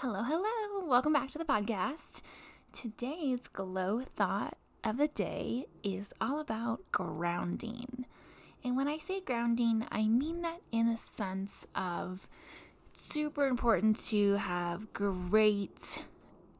Hello, 0.00 0.22
hello. 0.22 0.86
Welcome 0.86 1.14
back 1.14 1.30
to 1.30 1.38
the 1.38 1.44
podcast. 1.46 2.20
Today's 2.70 3.48
glow 3.50 4.02
thought 4.02 4.58
of 4.84 4.98
the 4.98 5.08
day 5.08 5.68
is 5.82 6.12
all 6.20 6.38
about 6.38 6.80
grounding. 6.92 8.04
And 8.62 8.76
when 8.76 8.88
I 8.88 8.98
say 8.98 9.20
grounding, 9.20 9.86
I 9.90 10.06
mean 10.06 10.42
that 10.42 10.60
in 10.70 10.86
the 10.86 10.98
sense 10.98 11.66
of 11.74 12.28
super 12.92 13.46
important 13.46 13.98
to 14.08 14.34
have 14.34 14.92
great, 14.92 16.04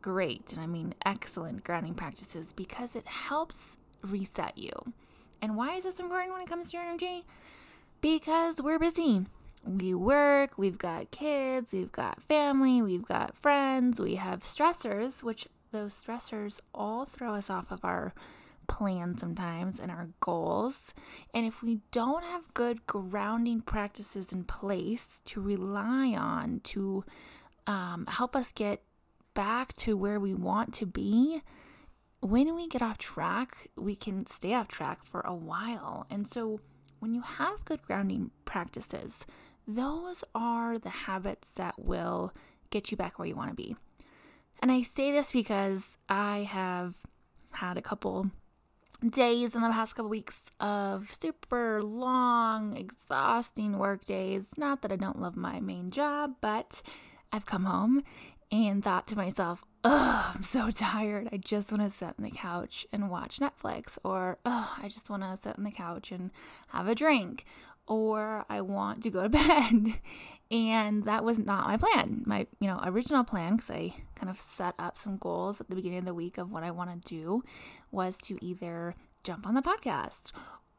great, 0.00 0.52
and 0.52 0.60
I 0.60 0.66
mean 0.66 0.94
excellent 1.04 1.64
grounding 1.64 1.94
practices 1.94 2.52
because 2.52 2.94
it 2.94 3.08
helps 3.08 3.76
reset 4.00 4.56
you. 4.56 4.70
And 5.42 5.56
why 5.56 5.74
is 5.74 5.82
this 5.82 5.98
important 5.98 6.32
when 6.32 6.42
it 6.42 6.48
comes 6.48 6.70
to 6.70 6.76
your 6.76 6.86
energy? 6.86 7.24
Because 8.00 8.62
we're 8.62 8.78
busy 8.78 9.26
we 9.64 9.94
work, 9.94 10.58
we've 10.58 10.78
got 10.78 11.10
kids, 11.10 11.72
we've 11.72 11.92
got 11.92 12.22
family, 12.22 12.82
we've 12.82 13.06
got 13.06 13.36
friends, 13.36 14.00
we 14.00 14.16
have 14.16 14.40
stressors, 14.40 15.22
which 15.22 15.48
those 15.72 15.94
stressors 15.94 16.60
all 16.74 17.04
throw 17.04 17.34
us 17.34 17.50
off 17.50 17.72
of 17.72 17.84
our 17.84 18.14
plan 18.66 19.16
sometimes 19.18 19.78
and 19.78 19.90
our 19.90 20.08
goals. 20.20 20.94
And 21.32 21.46
if 21.46 21.62
we 21.62 21.80
don't 21.90 22.24
have 22.24 22.54
good 22.54 22.86
grounding 22.86 23.60
practices 23.60 24.32
in 24.32 24.44
place 24.44 25.22
to 25.26 25.40
rely 25.40 26.14
on 26.16 26.60
to 26.64 27.04
um, 27.66 28.06
help 28.06 28.36
us 28.36 28.52
get 28.52 28.82
back 29.34 29.74
to 29.74 29.96
where 29.96 30.20
we 30.20 30.34
want 30.34 30.72
to 30.74 30.86
be, 30.86 31.42
when 32.20 32.54
we 32.54 32.68
get 32.68 32.82
off 32.82 32.98
track, 32.98 33.68
we 33.76 33.94
can 33.94 34.26
stay 34.26 34.54
off 34.54 34.68
track 34.68 35.04
for 35.04 35.20
a 35.22 35.34
while. 35.34 36.06
And 36.08 36.26
so, 36.26 36.60
when 37.00 37.12
you 37.12 37.20
have 37.20 37.64
good 37.66 37.82
grounding 37.82 38.30
practices, 38.46 39.26
those 39.66 40.24
are 40.34 40.78
the 40.78 40.90
habits 40.90 41.48
that 41.54 41.78
will 41.78 42.32
get 42.70 42.90
you 42.90 42.96
back 42.96 43.18
where 43.18 43.28
you 43.28 43.36
want 43.36 43.50
to 43.50 43.56
be. 43.56 43.76
And 44.60 44.70
I 44.70 44.82
say 44.82 45.12
this 45.12 45.32
because 45.32 45.96
I 46.08 46.48
have 46.50 46.94
had 47.52 47.76
a 47.78 47.82
couple 47.82 48.30
days 49.10 49.54
in 49.54 49.62
the 49.62 49.68
past 49.68 49.94
couple 49.94 50.10
weeks 50.10 50.40
of 50.60 51.12
super 51.12 51.82
long, 51.82 52.76
exhausting 52.76 53.78
work 53.78 54.04
days. 54.04 54.50
Not 54.56 54.82
that 54.82 54.92
I 54.92 54.96
don't 54.96 55.20
love 55.20 55.36
my 55.36 55.60
main 55.60 55.90
job, 55.90 56.36
but 56.40 56.82
I've 57.32 57.46
come 57.46 57.64
home 57.64 58.02
and 58.50 58.82
thought 58.82 59.06
to 59.08 59.16
myself, 59.16 59.64
oh, 59.82 60.32
I'm 60.34 60.42
so 60.42 60.70
tired. 60.74 61.28
I 61.32 61.36
just 61.36 61.70
want 61.70 61.82
to 61.82 61.90
sit 61.90 62.14
on 62.18 62.24
the 62.24 62.30
couch 62.30 62.86
and 62.92 63.10
watch 63.10 63.40
Netflix, 63.40 63.98
or 64.04 64.38
oh, 64.46 64.74
I 64.80 64.88
just 64.88 65.10
want 65.10 65.22
to 65.22 65.38
sit 65.42 65.58
on 65.58 65.64
the 65.64 65.70
couch 65.70 66.12
and 66.12 66.30
have 66.68 66.88
a 66.88 66.94
drink, 66.94 67.44
or 67.86 68.44
I 68.48 68.60
want 68.60 69.02
to 69.02 69.10
go 69.10 69.22
to 69.22 69.28
bed. 69.28 70.00
and 70.50 71.04
that 71.04 71.24
was 71.24 71.38
not 71.38 71.66
my 71.66 71.76
plan. 71.76 72.22
My, 72.26 72.46
you 72.60 72.68
know, 72.68 72.80
original 72.84 73.24
plan 73.24 73.58
cuz 73.58 73.70
I 73.70 73.94
kind 74.14 74.30
of 74.30 74.38
set 74.38 74.74
up 74.78 74.98
some 74.98 75.16
goals 75.16 75.60
at 75.60 75.68
the 75.68 75.76
beginning 75.76 76.00
of 76.00 76.04
the 76.04 76.14
week 76.14 76.38
of 76.38 76.50
what 76.50 76.62
I 76.62 76.70
want 76.70 76.90
to 76.90 77.08
do 77.08 77.42
was 77.90 78.18
to 78.18 78.38
either 78.44 78.94
jump 79.22 79.46
on 79.46 79.54
the 79.54 79.62
podcast 79.62 80.32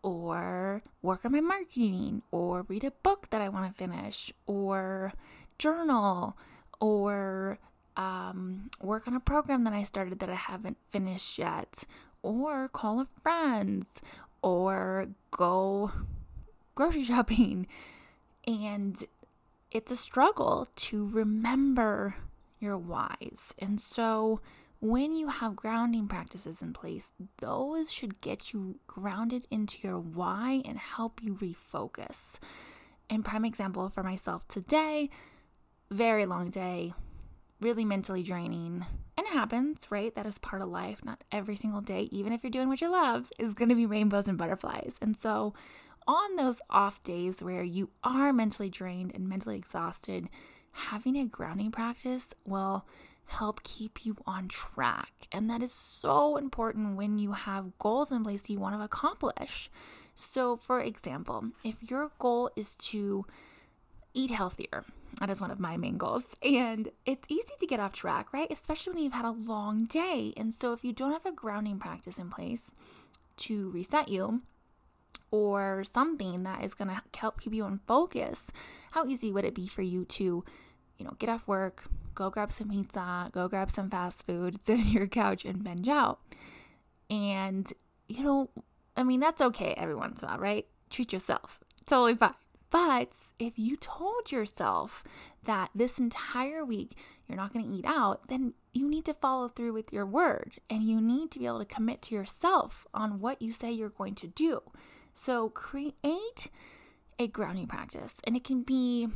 or 0.04 0.84
work 1.02 1.26
on 1.26 1.32
my 1.32 1.42
marketing 1.42 2.22
or 2.30 2.64
read 2.68 2.84
a 2.84 2.92
book 2.92 3.30
that 3.32 3.42
I 3.42 3.50
want 3.50 3.66
to 3.72 3.78
finish 3.78 4.32
or 4.46 5.14
journal 5.58 6.38
or 6.80 7.58
um, 7.98 8.70
work 8.82 9.08
on 9.08 9.16
a 9.16 9.20
program 9.20 9.64
that 9.64 9.74
I 9.74 9.84
started 9.84 10.20
that 10.20 10.30
I 10.30 10.36
haven't 10.36 10.78
finished 10.92 11.40
yet 11.40 11.86
or 12.22 12.68
call 12.68 13.00
a 13.00 13.08
friend 13.24 13.86
or 14.44 15.08
go 15.32 15.92
grocery 16.76 17.04
shopping. 17.06 17.68
And 18.48 19.04
it's 19.72 19.92
a 19.92 19.96
struggle 19.96 20.68
to 20.76 21.08
remember 21.08 22.16
your 22.60 22.78
whys. 22.78 23.56
And 23.60 23.82
so 23.82 24.42
when 24.80 25.16
you 25.16 25.30
have 25.30 25.56
grounding 25.56 26.08
practices 26.08 26.62
in 26.62 26.74
place, 26.74 27.12
those 27.40 27.92
should 27.92 28.22
get 28.22 28.54
you 28.54 28.80
grounded 28.88 29.48
into 29.50 29.78
your 29.82 30.00
why 30.00 30.62
and 30.66 30.78
help 30.78 31.22
you 31.24 31.34
refocus. 31.36 32.38
And 33.10 33.26
prime 33.26 33.46
example 33.46 33.90
for 33.90 34.04
myself 34.04 34.48
today, 34.48 35.10
very 35.90 36.26
long 36.26 36.50
day, 36.50 36.94
really 37.60 37.86
mentally 37.86 38.24
draining. 38.24 38.86
And 39.18 39.26
it 39.26 39.34
happens, 39.34 39.88
right? 39.90 40.14
That 40.14 40.26
is 40.26 40.38
part 40.38 40.62
of 40.62 40.70
life. 40.70 41.04
Not 41.04 41.24
every 41.32 41.56
single 41.56 41.82
day, 41.82 42.10
even 42.12 42.34
if 42.34 42.44
you're 42.44 42.52
doing 42.52 42.68
what 42.68 42.82
you 42.82 42.90
love, 42.90 43.32
is 43.40 43.54
going 43.54 43.70
to 43.70 43.76
be 43.76 43.86
rainbows 43.86 44.28
and 44.28 44.38
butterflies. 44.38 44.96
And 45.02 45.16
so 45.16 45.54
on 46.08 46.36
those 46.36 46.62
off 46.70 47.02
days 47.04 47.42
where 47.42 47.64
you 47.64 47.90
are 48.04 48.32
mentally 48.32 48.70
drained 48.70 49.12
and 49.16 49.28
mentally 49.28 49.58
exhausted, 49.58 50.30
having 50.72 51.16
a 51.16 51.26
grounding 51.26 51.72
practice 51.72 52.28
will 52.46 52.86
help 53.26 53.64
keep 53.64 54.06
you 54.06 54.16
on 54.26 54.48
track. 54.48 55.28
And 55.32 55.50
that 55.50 55.64
is 55.64 55.72
so 55.72 56.38
important 56.38 56.96
when 56.96 57.18
you 57.18 57.32
have 57.32 57.78
goals 57.80 58.12
in 58.12 58.24
place 58.24 58.50
you 58.50 58.60
want 58.60 58.76
to 58.76 58.84
accomplish. 58.84 59.70
So, 60.14 60.56
for 60.56 60.80
example, 60.80 61.52
if 61.64 61.76
your 61.82 62.12
goal 62.20 62.50
is 62.56 62.76
to 62.76 63.26
eat 64.14 64.32
healthier, 64.32 64.86
that 65.20 65.30
is 65.30 65.42
one 65.42 65.52
of 65.52 65.60
my 65.60 65.76
main 65.76 65.98
goals. 65.98 66.26
And 66.42 66.90
it's 67.06 67.26
easy 67.30 67.54
to 67.60 67.68
get 67.68 67.80
off 67.80 67.94
track, 67.94 68.32
right? 68.32 68.50
Especially 68.50 68.94
when 68.94 69.04
you've 69.04 69.14
had 69.14 69.26
a 69.26 69.32
long 69.32 69.86
day. 69.86 70.34
And 70.38 70.54
so, 70.54 70.72
if 70.74 70.84
you 70.84 70.94
don't 70.94 71.12
have 71.12 71.26
a 71.26 71.32
grounding 71.32 71.80
practice 71.80 72.18
in 72.18 72.30
place 72.30 72.72
to 73.38 73.70
reset 73.72 74.08
you, 74.08 74.42
or 75.32 75.84
something 75.84 76.44
that 76.44 76.64
is 76.64 76.74
going 76.74 76.90
to 76.90 77.02
help 77.18 77.40
keep 77.40 77.54
you 77.54 77.66
in 77.66 77.80
focus, 77.88 78.44
how 78.92 79.06
easy 79.06 79.32
would 79.32 79.46
it 79.46 79.56
be 79.56 79.68
for 79.68 79.82
you 79.82 80.06
to, 80.06 80.44
you 80.98 81.06
know, 81.06 81.16
get 81.20 81.30
off 81.30 81.48
work, 81.48 81.86
go 82.14 82.30
grab 82.30 82.52
some 82.52 82.70
pizza, 82.70 83.30
go 83.34 83.48
grab 83.48 83.70
some 83.70 83.90
fast 83.90 84.26
food, 84.26 84.58
sit 84.66 84.80
on 84.80 84.88
your 84.88 85.08
couch 85.08 85.46
and 85.46 85.64
binge 85.64 85.90
out? 85.90 86.20
And, 87.10 87.72
you 88.08 88.24
know, 88.24 88.50
I 88.98 89.04
mean, 89.04 89.20
that's 89.20 89.42
okay 89.42 89.74
every 89.78 89.96
once 89.96 90.22
in 90.22 90.28
a 90.28 90.32
while, 90.32 90.40
right? 90.40 90.68
Treat 90.90 91.14
yourself. 91.14 91.60
Totally 91.86 92.16
fine. 92.16 92.32
But 92.72 93.16
if 93.40 93.58
you 93.58 93.78
told 93.78 94.32
yourself 94.32 95.04
that 95.44 95.70
this 95.76 96.00
entire 96.00 96.66
week 96.66 96.98
you're 97.28 97.38
not 97.38 97.54
going 97.54 97.66
to 97.66 97.72
eat 97.72 97.86
out, 97.86 98.28
then 98.28 98.54
you 98.74 98.90
need 98.90 99.06
to 99.06 99.14
follow 99.14 99.48
through 99.48 99.74
with 99.74 99.94
your 99.94 100.06
word 100.06 100.60
and 100.70 100.84
you 100.84 101.00
need 101.00 101.32
to 101.32 101.40
be 101.40 101.46
able 101.46 101.60
to 101.60 101.66
commit 101.66 102.02
to 102.04 102.16
yourself 102.16 102.86
on 102.94 103.20
what 103.20 103.42
you 103.42 103.52
say 103.52 103.72
you're 103.72 103.90
going 103.90 104.16
to 104.16 104.28
do. 104.28 104.62
So 105.16 105.50
create 105.50 106.50
a 107.18 107.28
grounding 107.28 107.68
practice, 107.68 108.14
and 108.26 108.36
it 108.36 108.44
can 108.44 108.62
be 108.62 109.08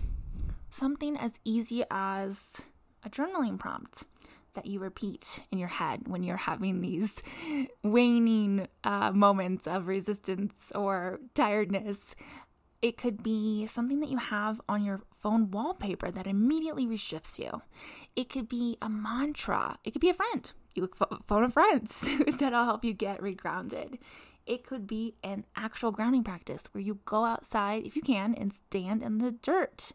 something 0.72 1.18
as 1.18 1.34
easy 1.44 1.84
as 1.92 2.62
a 3.04 3.10
journaling 3.10 3.60
prompt 3.60 4.06
that 4.54 4.66
you 4.66 4.80
repeat 4.80 5.42
in 5.52 5.60
your 5.60 5.68
head 5.68 6.08
when 6.08 6.24
you're 6.24 6.38
having 6.38 6.80
these 6.80 7.22
waning 7.84 8.68
uh, 8.84 9.12
moments 9.12 9.68
of 9.68 9.88
resistance 9.88 10.54
or 10.74 11.20
tiredness. 11.36 12.16
It 12.82 12.96
could 12.98 13.22
be 13.22 13.68
something 13.68 14.00
that 14.00 14.10
you 14.10 14.18
have 14.18 14.62
on 14.70 14.86
your 14.86 15.02
phone 15.12 15.52
wallpaper 15.52 16.12
that 16.12 16.26
immediately 16.28 16.88
reshifts 16.88 17.38
you. 17.38 17.62
It 18.16 18.30
could 18.30 18.48
be 18.48 18.78
a 18.82 18.90
mantra. 18.90 19.78
It 19.84 19.92
could 19.92 20.02
be 20.02 20.10
a 20.10 20.14
friend. 20.14 20.50
You 20.74 20.90
phone 21.28 21.44
a 21.44 21.50
friend 21.50 21.88
that'll 22.40 22.64
help 22.64 22.86
you 22.86 22.94
get 22.94 23.20
regrounded. 23.20 24.00
It 24.50 24.66
could 24.66 24.88
be 24.88 25.14
an 25.24 25.46
actual 25.56 25.92
grounding 25.92 26.24
practice 26.24 26.64
where 26.72 26.82
you 26.82 26.98
go 27.06 27.24
outside, 27.24 27.86
if 27.86 27.96
you 27.96 28.02
can, 28.02 28.34
and 28.34 28.52
stand 28.52 29.04
in 29.04 29.20
the 29.20 29.30
dirt. 29.32 29.92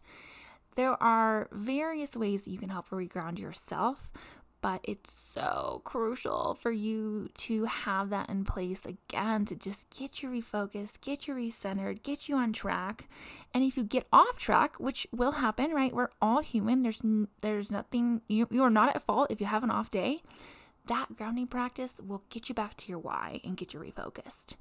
There 0.76 1.02
are 1.02 1.48
various 1.50 2.14
ways 2.14 2.42
that 2.42 2.52
you 2.52 2.58
can 2.58 2.68
help 2.68 2.88
reground 2.90 3.40
yourself, 3.40 4.12
but 4.60 4.80
it's 4.84 5.12
so 5.12 5.82
crucial 5.84 6.54
for 6.54 6.70
you 6.70 7.30
to 7.34 7.64
have 7.64 8.10
that 8.10 8.28
in 8.30 8.44
place 8.44 8.82
again 8.86 9.44
to 9.46 9.56
just 9.56 9.90
get 9.90 10.22
you 10.22 10.30
refocused, 10.30 11.00
get 11.00 11.26
you 11.26 11.34
recentered, 11.34 12.04
get 12.04 12.28
you 12.28 12.36
on 12.36 12.52
track. 12.52 13.08
And 13.52 13.64
if 13.64 13.76
you 13.76 13.82
get 13.82 14.06
off 14.12 14.38
track, 14.38 14.76
which 14.78 15.04
will 15.10 15.32
happen, 15.32 15.72
right? 15.72 15.92
We're 15.92 16.10
all 16.22 16.42
human. 16.42 16.82
There's 16.82 17.02
there's 17.40 17.72
nothing 17.72 18.22
you 18.28 18.46
you 18.52 18.62
are 18.62 18.70
not 18.70 18.94
at 18.94 19.02
fault 19.02 19.32
if 19.32 19.40
you 19.40 19.46
have 19.46 19.64
an 19.64 19.72
off 19.72 19.90
day 19.90 20.22
that 20.86 21.16
grounding 21.16 21.46
practice 21.46 21.94
will 22.04 22.22
get 22.30 22.48
you 22.48 22.54
back 22.54 22.76
to 22.78 22.88
your 22.88 22.98
why 22.98 23.40
and 23.44 23.56
get 23.56 23.72
you 23.72 23.80
refocused. 23.80 24.54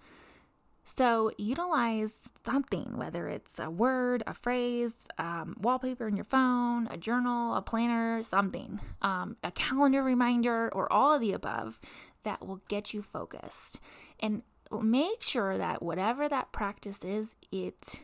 So, 0.85 1.31
utilize 1.37 2.13
something, 2.45 2.97
whether 2.97 3.29
it's 3.29 3.57
a 3.57 3.69
word, 3.69 4.21
a 4.27 4.33
phrase, 4.33 5.07
um, 5.17 5.55
wallpaper 5.59 6.09
in 6.09 6.17
your 6.17 6.25
phone, 6.25 6.87
a 6.91 6.97
journal, 6.97 7.55
a 7.55 7.61
planner, 7.61 8.21
something, 8.21 8.81
um, 9.01 9.37
a 9.43 9.51
calendar 9.51 10.03
reminder, 10.03 10.69
or 10.73 10.91
all 10.91 11.13
of 11.13 11.21
the 11.21 11.31
above 11.31 11.79
that 12.23 12.45
will 12.45 12.61
get 12.67 12.93
you 12.93 13.01
focused. 13.01 13.79
And 14.19 14.43
make 14.81 15.21
sure 15.21 15.57
that 15.57 15.81
whatever 15.81 16.27
that 16.27 16.51
practice 16.51 17.03
is, 17.05 17.37
it 17.51 18.01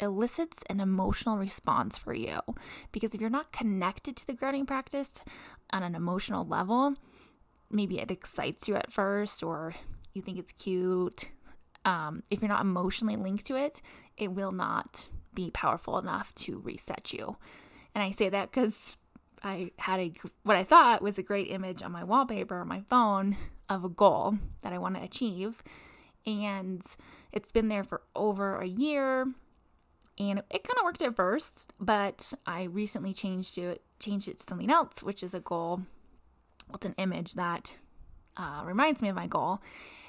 elicits 0.00 0.58
an 0.68 0.80
emotional 0.80 1.36
response 1.36 1.98
for 1.98 2.12
you. 2.14 2.40
Because 2.92 3.14
if 3.14 3.20
you're 3.20 3.30
not 3.30 3.52
connected 3.52 4.16
to 4.16 4.26
the 4.26 4.32
grounding 4.32 4.66
practice 4.66 5.22
on 5.72 5.82
an 5.82 5.94
emotional 5.94 6.46
level, 6.46 6.94
maybe 7.70 7.98
it 7.98 8.10
excites 8.10 8.68
you 8.68 8.76
at 8.76 8.92
first 8.92 9.42
or 9.42 9.74
you 10.12 10.22
think 10.22 10.38
it's 10.38 10.52
cute. 10.52 11.30
Um, 11.84 12.22
if 12.30 12.40
you're 12.40 12.48
not 12.48 12.62
emotionally 12.62 13.16
linked 13.16 13.46
to 13.46 13.56
it, 13.56 13.80
it 14.16 14.32
will 14.32 14.52
not 14.52 15.08
be 15.34 15.50
powerful 15.50 15.98
enough 15.98 16.34
to 16.34 16.58
reset 16.58 17.12
you. 17.12 17.36
And 17.94 18.02
I 18.02 18.10
say 18.10 18.28
that 18.28 18.50
because 18.50 18.96
I 19.42 19.70
had 19.78 20.00
a 20.00 20.12
what 20.42 20.56
I 20.56 20.64
thought 20.64 21.02
was 21.02 21.18
a 21.18 21.22
great 21.22 21.50
image 21.50 21.82
on 21.82 21.92
my 21.92 22.04
wallpaper 22.04 22.60
on 22.60 22.68
my 22.68 22.82
phone 22.90 23.36
of 23.68 23.84
a 23.84 23.88
goal 23.88 24.38
that 24.62 24.72
I 24.72 24.78
want 24.78 24.96
to 24.96 25.02
achieve, 25.02 25.62
and 26.26 26.82
it's 27.32 27.52
been 27.52 27.68
there 27.68 27.84
for 27.84 28.02
over 28.14 28.58
a 28.58 28.66
year. 28.66 29.26
And 30.20 30.40
it, 30.50 30.64
kind 30.64 30.78
of 30.78 30.84
worked 30.84 31.00
at 31.00 31.16
first, 31.16 31.72
but 31.80 32.34
I 32.46 32.64
recently 32.64 33.14
changed 33.14 33.56
it 33.56 33.82
changed 33.98 34.28
it 34.28 34.36
to 34.38 34.42
something 34.42 34.70
else, 34.70 35.02
which 35.02 35.22
is 35.22 35.32
a 35.32 35.40
goal. 35.40 35.80
It's 36.74 36.86
an 36.86 36.94
image 36.98 37.34
that 37.34 37.74
uh, 38.36 38.62
reminds 38.64 39.00
me 39.00 39.08
of 39.08 39.16
my 39.16 39.26
goal. 39.26 39.60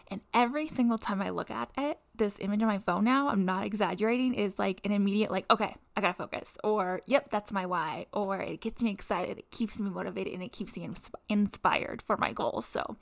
And 0.09 0.21
every 0.33 0.67
single 0.67 0.97
time 0.97 1.21
I 1.21 1.29
look 1.29 1.49
at 1.49 1.69
it, 1.77 1.97
this 2.15 2.35
image 2.39 2.61
on 2.61 2.67
my 2.67 2.79
phone 2.79 3.05
now, 3.05 3.29
I'm 3.29 3.45
not 3.45 3.65
exaggerating, 3.65 4.33
is 4.33 4.59
like 4.59 4.81
an 4.83 4.91
immediate, 4.91 5.31
like, 5.31 5.49
okay, 5.49 5.73
I 5.95 6.01
gotta 6.01 6.13
focus. 6.13 6.57
Or, 6.63 6.99
yep, 7.05 7.29
that's 7.31 7.53
my 7.53 7.65
why. 7.65 8.07
Or 8.11 8.37
it 8.41 8.59
gets 8.59 8.81
me 8.81 8.91
excited, 8.91 9.37
it 9.37 9.51
keeps 9.51 9.79
me 9.79 9.89
motivated, 9.89 10.33
and 10.33 10.43
it 10.43 10.51
keeps 10.51 10.75
me 10.75 10.85
insp- 10.85 11.15
inspired 11.29 12.01
for 12.01 12.17
my 12.17 12.33
goals. 12.33 12.65
So 12.65 12.97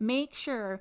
make 0.00 0.34
sure 0.34 0.80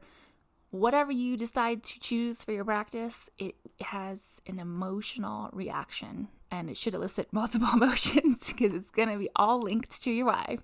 whatever 0.75 1.12
you 1.12 1.38
decide 1.38 1.83
to 1.83 2.00
choose 2.00 2.44
for 2.44 2.51
your 2.51 2.66
practice, 2.66 3.30
it 3.38 3.56
has 3.81 4.19
an 4.48 4.60
emotional 4.60 5.50
reaction 5.54 6.27
and 6.51 6.69
it 6.69 6.77
should 6.77 6.94
elicit 6.94 7.27
multiple 7.31 7.69
emotions 7.74 8.51
because 8.51 8.74
it's 8.74 8.89
going 8.89 9.10
to 9.10 9.18
be 9.18 9.30
all 9.36 9.62
linked 9.62 10.01
to 10.04 10.12
your 10.12 10.27
why. 10.27 10.57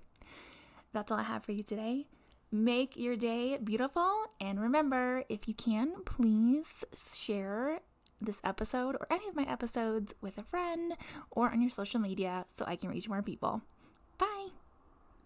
That's 0.92 1.10
all 1.10 1.18
I 1.18 1.24
have 1.24 1.44
for 1.44 1.52
you 1.52 1.62
today. 1.62 2.06
Make 2.50 2.96
your 2.96 3.16
day 3.16 3.58
beautiful. 3.62 4.26
And 4.40 4.60
remember, 4.60 5.24
if 5.28 5.48
you 5.48 5.54
can, 5.54 6.02
please 6.04 6.84
share 7.16 7.80
this 8.20 8.40
episode 8.44 8.94
or 8.94 9.06
any 9.10 9.26
of 9.26 9.34
my 9.34 9.44
episodes 9.44 10.14
with 10.20 10.38
a 10.38 10.42
friend 10.42 10.94
or 11.30 11.50
on 11.50 11.60
your 11.60 11.70
social 11.70 11.98
media 11.98 12.44
so 12.54 12.64
I 12.66 12.76
can 12.76 12.90
reach 12.90 13.08
more 13.08 13.22
people. 13.22 13.62